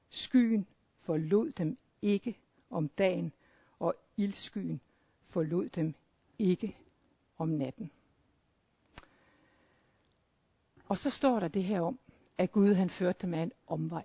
Skyen 0.09 0.67
forlod 1.01 1.53
dem 1.53 1.79
ikke 2.03 2.39
om 2.71 2.89
dagen, 2.89 3.33
og 3.79 3.95
ildskyen 4.17 4.81
forlod 5.29 5.69
dem 5.69 5.95
ikke 6.39 6.77
om 7.39 7.49
natten. 7.49 7.91
Og 10.89 10.99
så 10.99 11.11
står 11.11 11.41
der 11.41 11.49
det 11.49 11.65
her 11.65 11.81
om, 11.81 11.99
at 12.39 12.53
Gud 12.53 12.75
han 12.75 12.91
førte 12.91 13.19
dem 13.23 13.35
af 13.35 13.43
en 13.43 13.53
omvej. 13.67 14.05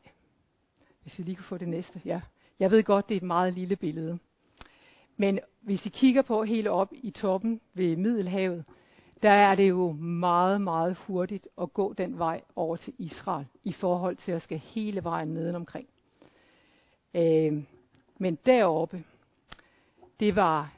Hvis 1.01 1.19
vi 1.19 1.23
lige 1.23 1.35
kan 1.35 1.43
få 1.43 1.57
det 1.57 1.67
næste. 1.67 2.01
Ja. 2.05 2.21
Jeg 2.59 2.71
ved 2.71 2.83
godt, 2.83 3.09
det 3.09 3.15
er 3.15 3.19
et 3.19 3.27
meget 3.27 3.53
lille 3.53 3.75
billede. 3.75 4.19
Men 5.17 5.39
hvis 5.61 5.85
I 5.85 5.89
kigger 5.89 6.21
på 6.21 6.43
helt 6.43 6.67
op 6.67 6.93
i 6.93 7.11
toppen 7.11 7.61
ved 7.73 7.95
Middelhavet, 7.97 8.65
der 9.21 9.31
er 9.31 9.55
det 9.55 9.69
jo 9.69 9.91
meget, 9.91 10.61
meget 10.61 10.97
hurtigt 10.97 11.47
at 11.61 11.73
gå 11.73 11.93
den 11.93 12.19
vej 12.19 12.41
over 12.55 12.75
til 12.75 12.93
Israel, 12.97 13.47
i 13.63 13.71
forhold 13.71 14.15
til 14.15 14.31
at 14.31 14.41
skal 14.41 14.57
hele 14.57 15.03
vejen 15.03 15.27
nedenomkring. 15.27 15.87
Øh, 17.13 17.63
men 18.17 18.35
deroppe, 18.45 19.03
det 20.19 20.35
var, 20.35 20.73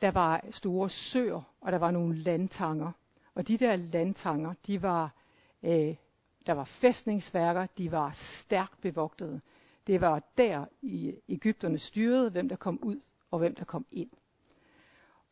der 0.00 0.10
var 0.10 0.44
store 0.50 0.90
søer, 0.90 1.42
og 1.60 1.72
der 1.72 1.78
var 1.78 1.90
nogle 1.90 2.14
landtanger. 2.18 2.92
Og 3.34 3.48
de 3.48 3.56
der 3.56 3.76
landtanger, 3.76 4.54
de 4.66 4.82
var, 4.82 5.14
øh, 5.62 5.94
der 6.46 6.52
var 6.52 6.64
fæstningsværker, 6.64 7.66
de 7.78 7.92
var 7.92 8.10
stærkt 8.12 8.80
bevogtede. 8.80 9.40
Det 9.86 10.00
var 10.00 10.22
der 10.38 10.64
i 10.82 11.14
Ægypterne 11.28 11.78
styrede, 11.78 12.30
hvem 12.30 12.48
der 12.48 12.56
kom 12.56 12.78
ud 12.82 13.00
og 13.30 13.38
hvem 13.38 13.54
der 13.54 13.64
kom 13.64 13.86
ind. 13.90 14.10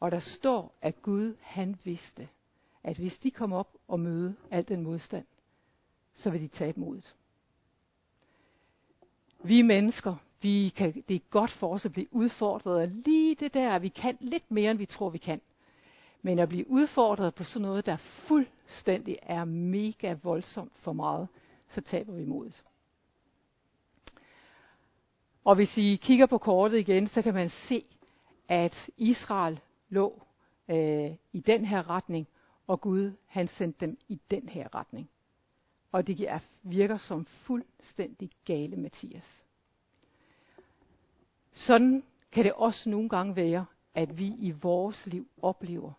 Og 0.00 0.10
der 0.10 0.18
står, 0.18 0.74
at 0.80 1.02
Gud 1.02 1.36
han 1.40 1.76
vidste, 1.84 2.28
at 2.84 2.96
hvis 2.96 3.18
de 3.18 3.30
kom 3.30 3.52
op 3.52 3.68
og 3.88 4.00
møde 4.00 4.34
al 4.50 4.68
den 4.68 4.82
modstand, 4.82 5.24
så 6.14 6.30
vil 6.30 6.40
de 6.40 6.48
tabe 6.48 6.80
modet. 6.80 7.14
Vi 9.44 9.62
mennesker, 9.62 10.14
vi 10.42 10.72
kan, 10.76 11.04
det 11.08 11.14
er 11.16 11.20
godt 11.30 11.50
for 11.50 11.74
os 11.74 11.86
at 11.86 11.92
blive 11.92 12.14
udfordret 12.14 12.80
af 12.80 13.02
lige 13.04 13.34
det 13.34 13.54
der, 13.54 13.78
vi 13.78 13.88
kan 13.88 14.16
lidt 14.20 14.50
mere, 14.50 14.70
end 14.70 14.78
vi 14.78 14.86
tror, 14.86 15.10
vi 15.10 15.18
kan. 15.18 15.40
Men 16.22 16.38
at 16.38 16.48
blive 16.48 16.70
udfordret 16.70 17.34
på 17.34 17.44
sådan 17.44 17.62
noget, 17.68 17.86
der 17.86 17.96
fuldstændig 17.96 19.18
er 19.22 19.44
mega 19.44 20.14
voldsomt 20.22 20.72
for 20.76 20.92
meget, 20.92 21.28
så 21.68 21.80
taber 21.80 22.12
vi 22.12 22.24
modet. 22.24 22.64
Og 25.44 25.54
hvis 25.54 25.78
I 25.78 25.98
kigger 26.02 26.26
på 26.26 26.38
kortet 26.38 26.78
igen, 26.78 27.06
så 27.06 27.22
kan 27.22 27.34
man 27.34 27.48
se, 27.48 27.84
at 28.48 28.90
Israel 28.96 29.60
lå 29.88 30.22
øh, 30.68 31.10
i 31.32 31.40
den 31.40 31.64
her 31.64 31.90
retning, 31.90 32.26
og 32.66 32.80
Gud 32.80 33.12
han 33.26 33.48
sendte 33.48 33.86
dem 33.86 33.98
i 34.08 34.20
den 34.30 34.48
her 34.48 34.74
retning. 34.74 35.10
Og 35.92 36.06
det 36.06 36.40
virker 36.62 36.96
som 36.96 37.24
fuldstændig 37.24 38.30
gale 38.44 38.76
Mathias. 38.76 39.44
Sådan 41.52 42.02
kan 42.32 42.44
det 42.44 42.52
også 42.52 42.90
nogle 42.90 43.08
gange 43.08 43.36
være, 43.36 43.66
at 43.94 44.18
vi 44.18 44.26
i 44.26 44.50
vores 44.50 45.06
liv 45.06 45.28
oplever, 45.42 45.92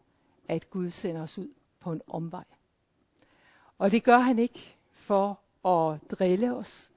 at 0.48 0.70
Gud 0.70 0.89
sender 0.89 1.22
os 1.22 1.38
ud 1.38 1.53
på 1.79 1.91
en 1.91 2.01
omvej. 2.08 2.43
Og 3.77 3.91
det 3.91 4.03
gør 4.03 4.17
han 4.17 4.39
ikke 4.39 4.75
for 4.91 5.39
at 5.67 6.12
drille 6.12 6.55
os, 6.55 6.91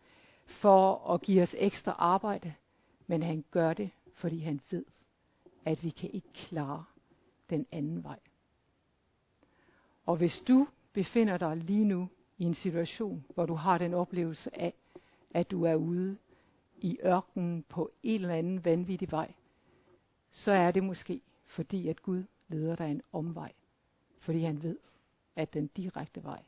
for 0.46 1.10
at 1.14 1.22
give 1.22 1.42
os 1.42 1.54
ekstra 1.58 1.92
arbejde, 1.98 2.54
men 3.06 3.22
han 3.22 3.44
gør 3.50 3.72
det, 3.72 3.90
fordi 4.14 4.38
han 4.38 4.60
ved, 4.70 4.84
at 5.64 5.84
vi 5.84 5.90
kan 5.90 6.10
ikke 6.10 6.32
klare 6.34 6.84
den 7.50 7.66
anden 7.72 8.04
vej. 8.04 8.18
Og 10.06 10.16
hvis 10.16 10.40
du 10.40 10.68
befinder 10.92 11.38
dig 11.38 11.56
lige 11.56 11.84
nu 11.84 12.08
i 12.38 12.44
en 12.44 12.54
situation, 12.54 13.24
hvor 13.34 13.46
du 13.46 13.54
har 13.54 13.78
den 13.78 13.94
oplevelse 13.94 14.60
af, 14.60 14.74
at 15.30 15.50
du 15.50 15.64
er 15.64 15.74
ude 15.74 16.16
i 16.76 16.98
ørkenen 17.04 17.64
på 17.68 17.90
en 18.02 18.20
eller 18.20 18.34
anden 18.34 18.64
vanvittig 18.64 19.10
vej, 19.10 19.34
så 20.30 20.52
er 20.52 20.70
det 20.70 20.84
måske 20.84 21.20
fordi, 21.44 21.88
at 21.88 22.02
Gud 22.02 22.24
leder 22.48 22.76
dig 22.76 22.90
en 22.90 23.02
omvej. 23.12 23.52
Fordi 24.18 24.40
han 24.40 24.62
ved, 24.62 24.78
at 25.36 25.54
den 25.54 25.66
direkte 25.66 26.24
vej, 26.24 26.42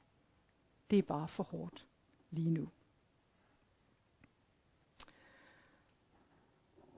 det 0.90 0.98
er 0.98 1.02
bare 1.02 1.28
for 1.28 1.42
hårdt 1.42 1.86
lige 2.30 2.50
nu. 2.50 2.68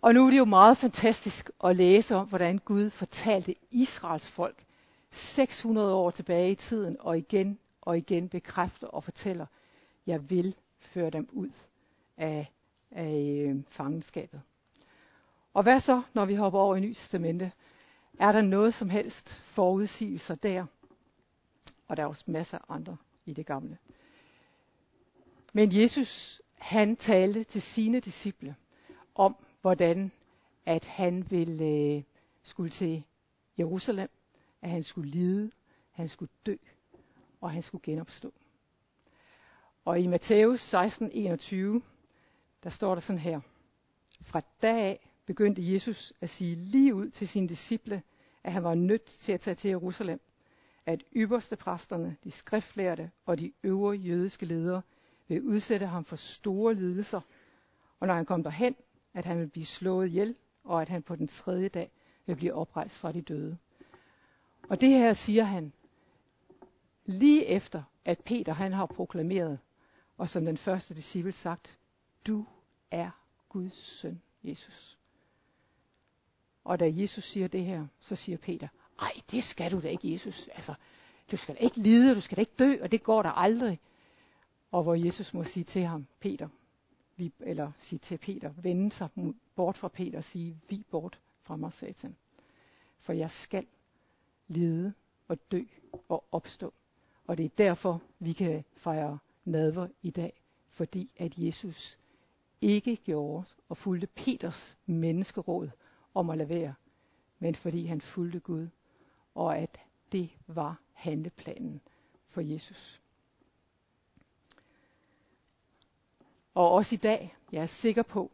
Og 0.02 0.14
nu 0.14 0.26
er 0.26 0.30
det 0.30 0.38
jo 0.38 0.44
meget 0.44 0.76
fantastisk 0.76 1.50
at 1.64 1.76
læse 1.76 2.16
om, 2.16 2.28
hvordan 2.28 2.58
Gud 2.58 2.90
fortalte 2.90 3.54
Israels 3.70 4.30
folk 4.30 4.66
600 5.10 5.94
år 5.94 6.10
tilbage 6.10 6.50
i 6.50 6.54
tiden, 6.54 6.96
og 7.00 7.18
igen 7.18 7.58
og 7.80 7.98
igen 7.98 8.28
bekræfter 8.28 8.86
og 8.86 9.04
fortæller, 9.04 9.46
jeg 10.06 10.30
vil 10.30 10.54
føre 10.80 11.10
dem 11.10 11.28
ud 11.32 11.50
af, 12.16 12.52
af 12.90 13.46
øh, 13.48 13.62
fangenskabet. 13.68 14.42
Og 15.54 15.62
hvad 15.62 15.80
så, 15.80 16.02
når 16.14 16.24
vi 16.24 16.34
hopper 16.34 16.58
over 16.58 16.76
i 16.76 16.80
Nyt 16.80 16.96
Testamente? 16.96 17.52
Er 18.18 18.32
der 18.32 18.42
noget 18.42 18.74
som 18.74 18.90
helst 18.90 19.28
forudsigelser 19.28 20.34
der? 20.34 20.66
Og 21.88 21.96
der 21.96 22.02
er 22.02 22.06
også 22.06 22.24
masser 22.26 22.58
af 22.58 22.74
andre 22.74 22.96
i 23.26 23.32
det 23.32 23.46
gamle. 23.46 23.78
Men 25.52 25.76
Jesus, 25.76 26.42
han 26.58 26.96
talte 26.96 27.44
til 27.44 27.62
sine 27.62 28.00
disciple 28.00 28.56
om, 29.14 29.36
hvordan 29.60 30.10
at 30.66 30.84
han 30.84 31.30
ville 31.30 31.64
øh, 31.64 32.02
skulle 32.42 32.70
til 32.70 33.02
Jerusalem, 33.58 34.08
at 34.62 34.70
han 34.70 34.82
skulle 34.82 35.10
lide, 35.10 35.50
han 35.90 36.08
skulle 36.08 36.30
dø, 36.46 36.56
og 37.40 37.50
han 37.50 37.62
skulle 37.62 37.82
genopstå. 37.82 38.32
Og 39.84 40.00
i 40.00 40.06
Matthæus 40.06 40.74
16:21, 40.74 41.80
der 42.62 42.70
står 42.70 42.94
der 42.94 43.00
sådan 43.00 43.18
her. 43.18 43.40
Fra 44.22 44.40
dag 44.62 44.80
af 44.84 45.10
begyndte 45.26 45.72
Jesus 45.72 46.12
at 46.20 46.30
sige 46.30 46.54
lige 46.56 46.94
ud 46.94 47.10
til 47.10 47.28
sine 47.28 47.48
disciple, 47.48 48.02
at 48.44 48.52
han 48.52 48.64
var 48.64 48.74
nødt 48.74 49.04
til 49.04 49.32
at 49.32 49.40
tage 49.40 49.54
til 49.54 49.68
Jerusalem, 49.68 50.20
at 50.86 51.04
ypperste 51.16 51.56
præsterne, 51.56 52.16
de 52.24 52.30
skriftlærte 52.30 53.10
og 53.26 53.38
de 53.38 53.52
øvre 53.62 53.96
jødiske 53.96 54.46
ledere 54.46 54.82
vil 55.28 55.42
udsætte 55.42 55.86
ham 55.86 56.04
for 56.04 56.16
store 56.16 56.74
lidelser, 56.74 57.20
og 58.00 58.06
når 58.06 58.14
han 58.14 58.26
kom 58.26 58.42
derhen, 58.42 58.76
at 59.14 59.24
han 59.24 59.38
vil 59.38 59.48
blive 59.48 59.66
slået 59.66 60.06
ihjel, 60.06 60.34
og 60.64 60.82
at 60.82 60.88
han 60.88 61.02
på 61.02 61.16
den 61.16 61.28
tredje 61.28 61.68
dag 61.68 61.90
vil 62.26 62.36
blive 62.36 62.54
oprejst 62.54 62.98
fra 62.98 63.12
de 63.12 63.22
døde. 63.22 63.58
Og 64.70 64.80
det 64.80 64.88
her 64.88 65.12
siger 65.12 65.44
han 65.44 65.72
lige 67.04 67.46
efter, 67.46 67.82
at 68.04 68.18
Peter 68.18 68.52
han 68.52 68.72
har 68.72 68.86
proklameret, 68.86 69.58
og 70.16 70.28
som 70.28 70.44
den 70.44 70.56
første 70.56 70.94
disciple 70.94 71.32
sagt, 71.32 71.78
du 72.26 72.46
er 72.90 73.10
Guds 73.48 74.00
søn, 74.00 74.22
Jesus. 74.44 74.98
Og 76.64 76.80
da 76.80 76.92
Jesus 76.94 77.24
siger 77.24 77.48
det 77.48 77.64
her, 77.64 77.86
så 78.00 78.16
siger 78.16 78.38
Peter, 78.38 78.68
ej, 79.00 79.12
det 79.30 79.44
skal 79.44 79.72
du 79.72 79.80
da 79.80 79.88
ikke, 79.88 80.12
Jesus. 80.12 80.48
Altså, 80.48 80.74
du 81.30 81.36
skal 81.36 81.54
da 81.54 81.60
ikke 81.60 81.80
lide, 81.80 82.14
du 82.14 82.20
skal 82.20 82.36
da 82.36 82.40
ikke 82.40 82.56
dø, 82.58 82.76
og 82.82 82.92
det 82.92 83.02
går 83.02 83.22
der 83.22 83.30
aldrig. 83.30 83.80
Og 84.70 84.82
hvor 84.82 84.94
Jesus 84.94 85.34
må 85.34 85.44
sige 85.44 85.64
til 85.64 85.82
ham, 85.82 86.06
Peter, 86.20 86.48
vi, 87.16 87.32
eller 87.40 87.72
sige 87.78 87.98
til 87.98 88.18
Peter, 88.18 88.52
vende 88.56 88.92
sig 88.92 89.08
bort 89.54 89.78
fra 89.78 89.88
Peter 89.88 90.18
og 90.18 90.24
sige, 90.24 90.60
vi 90.68 90.84
bort 90.90 91.20
fra 91.42 91.56
mig, 91.56 91.72
satan. 91.72 92.16
For 93.00 93.12
jeg 93.12 93.30
skal 93.30 93.66
lide 94.50 94.92
og 95.28 95.38
dø 95.52 95.62
og 96.08 96.24
opstå. 96.32 96.72
Og 97.26 97.36
det 97.36 97.44
er 97.44 97.50
derfor, 97.58 98.02
vi 98.18 98.32
kan 98.32 98.64
fejre 98.76 99.18
nadver 99.44 99.88
i 100.02 100.10
dag, 100.10 100.42
fordi 100.70 101.12
at 101.16 101.38
Jesus 101.38 101.98
ikke 102.60 102.96
gjorde 102.96 103.46
og 103.68 103.76
fulgte 103.76 104.06
Peters 104.06 104.78
menneskeråd 104.86 105.70
om 106.14 106.30
at 106.30 106.38
lade 106.38 106.48
være, 106.48 106.74
men 107.38 107.54
fordi 107.54 107.86
han 107.86 108.00
fulgte 108.00 108.40
Gud, 108.40 108.68
og 109.34 109.58
at 109.58 109.80
det 110.12 110.30
var 110.46 110.80
handleplanen 110.92 111.80
for 112.28 112.40
Jesus. 112.40 113.00
Og 116.54 116.70
også 116.70 116.94
i 116.94 116.98
dag, 116.98 117.36
jeg 117.52 117.62
er 117.62 117.66
sikker 117.66 118.02
på, 118.02 118.30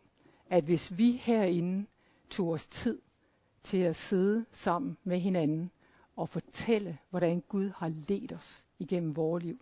at 0.50 0.64
hvis 0.64 0.98
vi 0.98 1.12
herinde 1.12 1.86
tog 2.30 2.48
os 2.48 2.66
tid 2.66 3.00
til 3.62 3.78
at 3.78 3.96
sidde 3.96 4.44
sammen 4.52 4.96
med 5.04 5.20
hinanden 5.20 5.70
og 6.16 6.28
fortælle, 6.28 6.98
hvordan 7.10 7.40
Gud 7.40 7.70
har 7.70 7.88
ledt 8.08 8.32
os 8.32 8.64
igennem 8.78 9.16
vores 9.16 9.44
liv, 9.44 9.60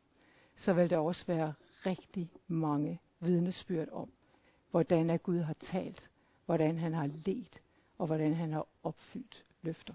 så 0.57 0.73
vil 0.73 0.91
der 0.91 0.99
også 0.99 1.27
være 1.27 1.55
rigtig 1.87 2.31
mange 2.47 3.01
vidnesbyrd 3.21 3.89
om, 3.93 4.13
hvordan 4.71 5.11
at 5.11 5.23
Gud 5.23 5.39
har 5.39 5.55
talt, 5.61 6.11
hvordan 6.47 6.79
han 6.79 6.95
har 6.95 7.07
ledt, 7.27 7.63
og 7.99 8.07
hvordan 8.07 8.35
han 8.35 8.53
har 8.53 8.67
opfyldt 8.83 9.45
løfter. 9.63 9.95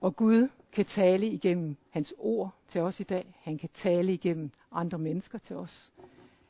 Og 0.00 0.16
Gud 0.16 0.48
kan 0.72 0.84
tale 0.84 1.26
igennem 1.26 1.76
hans 1.90 2.14
ord 2.18 2.54
til 2.68 2.80
os 2.80 3.00
i 3.00 3.02
dag. 3.02 3.34
Han 3.42 3.58
kan 3.58 3.68
tale 3.74 4.12
igennem 4.12 4.50
andre 4.72 4.98
mennesker 4.98 5.38
til 5.38 5.56
os. 5.56 5.92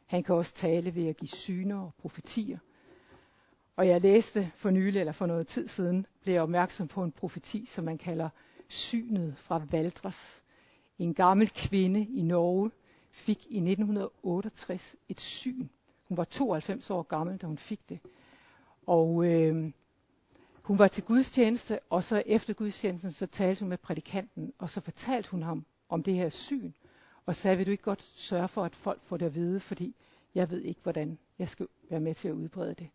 Han 0.06 0.22
kan 0.22 0.34
også 0.34 0.54
tale 0.54 0.94
ved 0.94 1.06
at 1.06 1.16
give 1.16 1.28
syner 1.28 1.80
og 1.80 1.94
profetier. 1.98 2.58
Og 3.78 3.88
jeg 3.88 4.00
læste 4.00 4.52
for 4.56 4.70
nylig, 4.70 5.00
eller 5.00 5.12
for 5.12 5.26
noget 5.26 5.46
tid 5.46 5.68
siden, 5.68 6.06
blev 6.22 6.34
jeg 6.34 6.42
opmærksom 6.42 6.88
på 6.88 7.04
en 7.04 7.12
profeti, 7.12 7.66
som 7.66 7.84
man 7.84 7.98
kalder 7.98 8.28
synet 8.68 9.36
fra 9.36 9.62
Valdres. 9.70 10.42
En 10.98 11.14
gammel 11.14 11.50
kvinde 11.54 12.00
i 12.00 12.22
Norge 12.22 12.70
fik 13.10 13.46
i 13.50 13.56
1968 13.56 14.96
et 15.08 15.20
syn. 15.20 15.68
Hun 16.08 16.16
var 16.16 16.24
92 16.24 16.90
år 16.90 17.02
gammel, 17.02 17.36
da 17.36 17.46
hun 17.46 17.58
fik 17.58 17.88
det. 17.88 17.98
Og 18.86 19.24
øh, 19.24 19.72
hun 20.62 20.78
var 20.78 20.88
til 20.88 21.04
gudstjeneste, 21.04 21.78
og 21.90 22.04
så 22.04 22.22
efter 22.26 22.54
gudstjenesten, 22.54 23.12
så 23.12 23.26
talte 23.26 23.60
hun 23.60 23.68
med 23.68 23.78
prædikanten, 23.78 24.52
og 24.58 24.70
så 24.70 24.80
fortalte 24.80 25.30
hun 25.30 25.42
ham 25.42 25.64
om 25.88 26.02
det 26.02 26.14
her 26.14 26.28
syn, 26.28 26.72
og 27.26 27.36
sagde, 27.36 27.56
vil 27.56 27.66
du 27.66 27.70
ikke 27.70 27.84
godt 27.84 28.02
sørge 28.02 28.48
for, 28.48 28.64
at 28.64 28.76
folk 28.76 29.02
får 29.04 29.16
det 29.16 29.26
at 29.26 29.34
vide, 29.34 29.60
fordi 29.60 29.94
jeg 30.34 30.50
ved 30.50 30.60
ikke, 30.62 30.80
hvordan 30.82 31.18
jeg 31.38 31.48
skal 31.48 31.66
være 31.90 32.00
med 32.00 32.14
til 32.14 32.28
at 32.28 32.34
udbrede 32.34 32.74
det. 32.74 32.88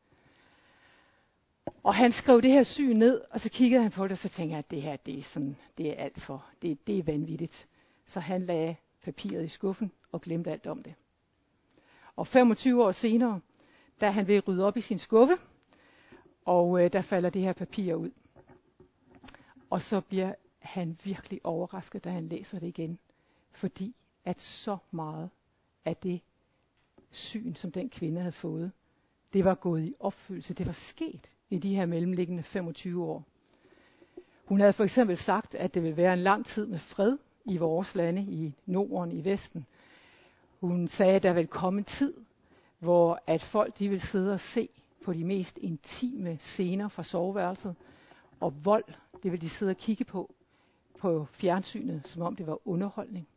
Og 1.84 1.96
han 1.96 2.12
skrev 2.12 2.42
det 2.42 2.52
her 2.52 2.64
syn 2.64 2.96
ned, 2.98 3.22
og 3.30 3.40
så 3.40 3.50
kiggede 3.50 3.82
han 3.82 3.92
på 3.92 4.04
det, 4.04 4.12
og 4.12 4.18
så 4.18 4.30
tænkte 4.30 4.52
jeg, 4.52 4.60
at 4.60 4.72
det 4.72 4.82
her, 4.82 4.96
det 4.96 5.20
er, 5.20 5.24
sådan, 5.24 5.56
det 5.78 5.90
er 5.90 5.94
alt 6.04 6.22
for, 6.22 6.46
det, 6.62 6.88
det 6.88 7.00
er 7.00 7.04
vanvittigt. 7.04 7.68
Så 8.06 8.20
han 8.20 8.42
lagde 8.42 8.76
papiret 9.04 9.44
i 9.44 9.48
skuffen 9.48 9.92
og 10.12 10.22
glemte 10.22 10.52
alt 10.52 10.68
om 10.68 10.84
det. 10.84 10.94
Og 12.16 12.28
25 12.28 12.84
år 12.84 12.92
senere, 12.92 13.40
da 14.02 14.10
han 14.10 14.28
vil 14.28 14.42
rydde 14.42 14.66
op 14.66 14.78
i 14.78 14.82
sin 14.82 15.00
skuffe, 15.00 15.34
og 16.46 16.84
øh, 16.84 16.94
der 16.94 17.02
falder 17.02 17.30
det 17.30 17.42
her 17.42 17.54
papir 17.54 17.94
ud. 17.96 18.12
Og 19.70 19.82
så 19.82 20.02
bliver 20.02 20.34
han 20.60 20.98
virkelig 21.04 21.42
overrasket, 21.44 22.04
da 22.04 22.10
han 22.10 22.28
læser 22.28 22.60
det 22.60 22.68
igen. 22.68 23.00
Fordi 23.52 23.96
at 24.26 24.42
så 24.42 24.78
meget 24.92 25.30
af 25.86 25.96
det 25.98 26.22
syn, 27.12 27.56
som 27.56 27.72
den 27.72 27.90
kvinde 27.90 28.20
havde 28.22 28.32
fået, 28.32 28.72
det 29.34 29.46
var 29.46 29.56
gået 29.56 29.84
i 29.84 29.96
opfyldelse. 30.00 30.54
Det 30.54 30.66
var 30.66 30.72
sket 30.74 31.36
i 31.54 31.58
de 31.58 31.76
her 31.76 31.86
mellemliggende 31.86 32.44
25 32.44 33.04
år. 33.06 33.24
Hun 34.46 34.60
havde 34.60 34.74
for 34.74 34.84
eksempel 34.84 35.18
sagt, 35.18 35.56
at 35.56 35.74
det 35.74 35.84
ville 35.84 35.98
være 35.98 36.14
en 36.14 36.20
lang 36.20 36.46
tid 36.46 36.66
med 36.66 36.80
fred 36.80 37.18
i 37.46 37.58
vores 37.58 37.96
lande, 37.96 38.22
i 38.22 38.54
Norden, 38.66 39.12
i 39.12 39.26
Vesten. 39.26 39.66
Hun 40.60 40.88
sagde, 40.88 41.16
at 41.16 41.24
der 41.24 41.34
ville 41.34 41.48
komme 41.48 41.78
en 41.80 41.84
tid, 41.84 42.14
hvor 42.80 43.20
at 43.28 43.42
folk 43.42 43.80
de 43.80 43.90
ville 43.90 44.02
sidde 44.02 44.34
og 44.34 44.40
se 44.40 44.70
på 45.04 45.14
de 45.14 45.24
mest 45.24 45.58
intime 45.58 46.38
scener 46.40 46.88
fra 46.88 47.04
soveværelset, 47.04 47.76
og 48.40 48.66
vold, 48.66 48.86
det 49.24 49.32
vil 49.32 49.42
de 49.42 49.50
sidde 49.50 49.70
og 49.70 49.78
kigge 49.78 50.04
på 50.04 50.34
på 51.00 51.28
fjernsynet, 51.32 52.08
som 52.08 52.22
om 52.22 52.36
det 52.36 52.48
var 52.48 52.68
underholdning. 52.68 53.28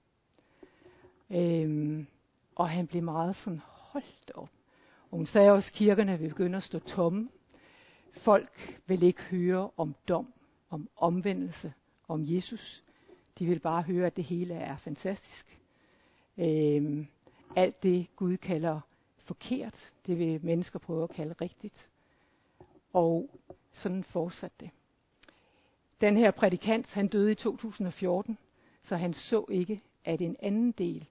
Øhm, 1.30 2.06
og 2.54 2.68
han 2.68 2.86
blev 2.86 3.02
meget 3.02 3.36
sådan, 3.36 3.60
holdt 3.64 4.32
op. 4.34 4.50
Og 5.10 5.16
hun 5.16 5.26
sagde 5.26 5.52
også, 5.52 5.70
at 5.70 5.76
kirkerne 5.76 6.18
vil 6.18 6.28
begynde 6.28 6.56
at 6.56 6.62
stå 6.62 6.78
tomme. 6.78 7.28
Folk 8.16 8.80
vil 8.86 9.02
ikke 9.02 9.22
høre 9.22 9.70
om 9.76 9.94
dom, 10.08 10.32
om 10.70 10.88
omvendelse, 10.96 11.72
om 12.08 12.20
Jesus. 12.24 12.84
De 13.38 13.46
vil 13.46 13.58
bare 13.58 13.82
høre, 13.82 14.06
at 14.06 14.16
det 14.16 14.24
hele 14.24 14.54
er 14.54 14.76
fantastisk. 14.76 15.60
Øhm, 16.38 17.06
alt 17.56 17.82
det 17.82 18.06
Gud 18.16 18.36
kalder 18.36 18.80
forkert, 19.18 19.92
det 20.06 20.18
vil 20.18 20.44
mennesker 20.44 20.78
prøve 20.78 21.04
at 21.04 21.10
kalde 21.10 21.34
rigtigt. 21.40 21.90
Og 22.92 23.30
sådan 23.72 24.04
fortsatte 24.04 24.56
det. 24.60 24.70
Den 26.00 26.16
her 26.16 26.30
prædikant, 26.30 26.94
han 26.94 27.08
døde 27.08 27.32
i 27.32 27.34
2014, 27.34 28.38
så 28.82 28.96
han 28.96 29.14
så 29.14 29.44
ikke, 29.50 29.82
at 30.04 30.20
en 30.20 30.36
anden 30.40 30.72
del 30.72 31.08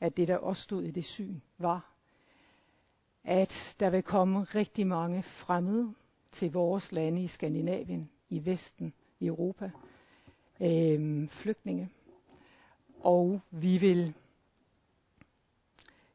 af 0.00 0.12
det, 0.12 0.28
der 0.28 0.36
også 0.36 0.62
stod 0.62 0.82
i 0.82 0.90
det 0.90 1.04
syn, 1.04 1.40
var, 1.58 1.92
at 3.24 3.76
der 3.80 3.90
vil 3.90 4.02
komme 4.02 4.44
rigtig 4.44 4.86
mange 4.86 5.22
fremmede 5.22 5.94
til 6.36 6.52
vores 6.52 6.92
lande 6.92 7.22
i 7.22 7.26
Skandinavien, 7.26 8.10
i 8.30 8.46
Vesten, 8.46 8.92
i 9.20 9.26
Europa, 9.26 9.70
øh, 10.60 11.28
flygtninge. 11.28 11.88
Og 13.00 13.40
vi 13.50 13.78
vil 13.78 14.14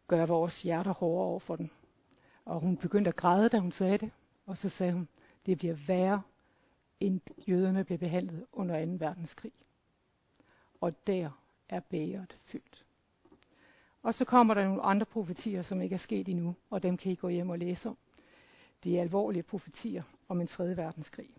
gøre 0.08 0.28
vores 0.28 0.62
hjerter 0.62 0.94
hårdere 0.94 1.26
over 1.26 1.40
for 1.40 1.56
dem. 1.56 1.70
Og 2.46 2.60
hun 2.60 2.78
begyndte 2.78 3.10
at 3.10 3.16
græde, 3.16 3.50
da 3.50 3.60
hun 3.60 3.72
sagde 3.72 3.98
det. 3.98 4.12
Og 4.46 4.58
så 4.58 4.70
sagde 4.70 4.94
hun, 4.94 5.08
det 5.46 5.58
bliver 5.58 5.76
værre, 5.88 6.22
end 7.00 7.20
jøderne 7.48 7.84
blev 7.84 7.98
behandlet 7.98 8.46
under 8.54 8.86
2. 8.86 8.92
verdenskrig. 9.06 9.52
Og 10.82 11.08
der 11.08 11.30
er 11.70 11.80
bæret 11.80 12.38
fyldt. 12.44 12.86
Og 14.04 14.14
så 14.14 14.26
kommer 14.26 14.54
der 14.54 14.64
nogle 14.66 14.82
andre 14.82 15.06
profetier, 15.06 15.62
som 15.62 15.82
ikke 15.82 15.94
er 15.94 15.98
sket 15.98 16.28
endnu, 16.28 16.56
og 16.70 16.84
dem 16.84 16.98
kan 16.98 17.12
I 17.12 17.16
gå 17.16 17.28
hjem 17.30 17.50
og 17.50 17.60
læse 17.60 17.90
om 17.90 17.98
de 18.84 19.00
alvorlige 19.00 19.44
profetier 19.44 20.04
om 20.28 20.42
en 20.42 20.48
tredje 20.48 20.78
verdenskrig. 20.78 21.30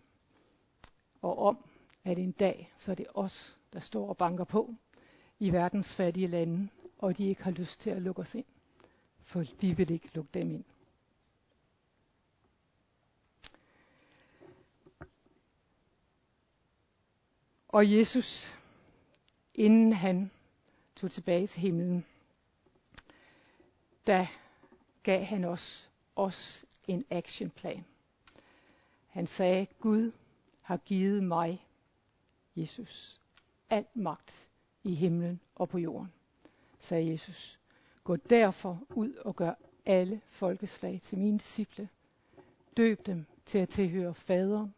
Og 1.21 1.39
om, 1.39 1.57
at 2.03 2.19
en 2.19 2.31
dag, 2.31 2.73
så 2.77 2.91
er 2.91 2.95
det 2.95 3.07
os, 3.13 3.59
der 3.73 3.79
står 3.79 4.09
og 4.09 4.17
banker 4.17 4.43
på 4.43 4.75
i 5.39 5.51
verdens 5.51 5.93
fattige 5.95 6.27
lande, 6.27 6.69
og 6.97 7.17
de 7.17 7.27
ikke 7.27 7.43
har 7.43 7.51
lyst 7.51 7.79
til 7.79 7.89
at 7.89 8.01
lukke 8.01 8.21
os 8.21 8.35
ind 8.35 8.45
for 9.33 9.45
vi 9.59 9.73
vil 9.73 9.91
ikke 9.91 10.09
lukke 10.13 10.29
dem 10.33 10.51
ind. 10.51 10.63
Og 17.67 17.91
Jesus, 17.91 18.59
inden 19.53 19.93
han 19.93 20.31
tog 20.95 21.11
tilbage 21.11 21.47
til 21.47 21.61
himlen, 21.61 22.05
da 24.07 24.27
gav 25.03 25.23
han 25.23 25.43
os, 25.43 25.91
os 26.15 26.65
en 26.87 27.05
actionplan. 27.09 27.85
Han 29.07 29.27
sagde, 29.27 29.67
Gud 29.79 30.11
har 30.61 30.77
givet 30.77 31.23
mig, 31.23 31.67
Jesus, 32.55 33.21
al 33.69 33.85
magt 33.93 34.49
i 34.83 34.95
himlen 34.95 35.39
og 35.55 35.69
på 35.69 35.77
jorden, 35.77 36.13
sagde 36.79 37.11
Jesus. 37.11 37.59
Gå 38.03 38.15
derfor 38.15 38.81
ud 38.89 39.13
og 39.13 39.35
gør 39.35 39.53
alle 39.85 40.21
folkeslag 40.25 41.01
til 41.03 41.17
mine 41.17 41.39
disciple. 41.39 41.89
Døb 42.77 43.05
dem 43.05 43.25
til 43.45 43.57
at 43.57 43.69
tilhøre 43.69 44.13
faderen 44.13 44.73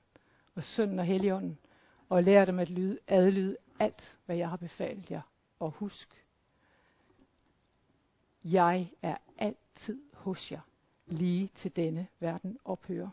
og 0.56 0.64
sønnen 0.64 1.00
og 1.00 1.06
helligånden, 1.06 1.58
og 2.10 2.24
lær 2.24 2.46
dem 2.46 2.60
at 2.60 2.70
lyde, 2.70 3.00
adlyde 3.08 3.58
alt, 3.80 4.18
hvad 4.26 4.36
jeg 4.36 4.50
har 4.50 4.58
befalet 4.58 5.12
jer. 5.12 5.22
Og 5.60 5.72
husk, 5.72 6.26
jeg 8.44 8.92
er 9.02 9.18
altid 9.38 10.02
hos 10.14 10.52
jer, 10.52 10.62
lige 11.08 11.52
til 11.56 11.76
denne 11.76 12.08
verden 12.20 12.58
ophører. 12.66 13.10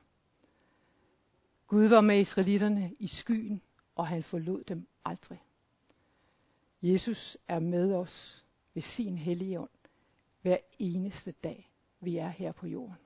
Gud 1.67 1.85
var 1.85 2.01
med 2.01 2.21
israelitterne 2.21 2.95
i 2.99 3.07
skyen, 3.07 3.63
og 3.97 4.07
han 4.07 4.23
forlod 4.23 4.65
dem 4.65 4.87
aldrig. 5.05 5.43
Jesus 6.83 7.39
er 7.49 7.59
med 7.59 7.95
os 7.95 8.45
ved 8.75 8.83
sin 8.83 9.19
hellige 9.19 9.61
ånd 9.61 9.71
hver 10.43 10.57
eneste 10.79 11.33
dag, 11.33 11.71
vi 12.01 12.17
er 12.17 12.29
her 12.29 12.53
på 12.53 12.67
jorden. 12.67 12.97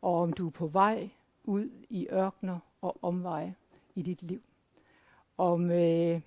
Og 0.00 0.20
om 0.20 0.32
du 0.32 0.46
er 0.46 0.50
på 0.50 0.66
vej 0.66 1.10
ud 1.44 1.70
i 1.90 2.08
ørkner 2.10 2.58
og 2.80 3.04
omveje 3.04 3.54
i 3.94 4.02
dit 4.02 4.22
liv. 4.22 4.42
Om 5.36 5.70
øh, 5.70 6.20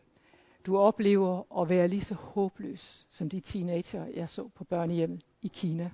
du 0.65 0.78
oplever 0.78 1.62
at 1.62 1.69
være 1.69 1.88
lige 1.88 2.06
så 2.06 2.15
håbløs 2.15 3.08
som 3.10 3.30
de 3.30 3.39
teenager, 3.39 4.06
jeg 4.06 4.30
så 4.30 4.47
på 4.47 4.63
børnehjemmet 4.63 5.25
i 5.41 5.47
Kina, 5.47 5.91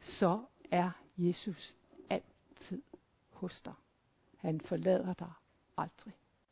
så 0.00 0.40
er 0.70 0.90
Jesus 1.16 1.76
altid 2.10 2.82
hos 3.30 3.60
dig. 3.60 3.74
Han 4.36 4.60
forlader 4.60 5.14
dig 5.14 5.32
aldrig. 5.76 6.14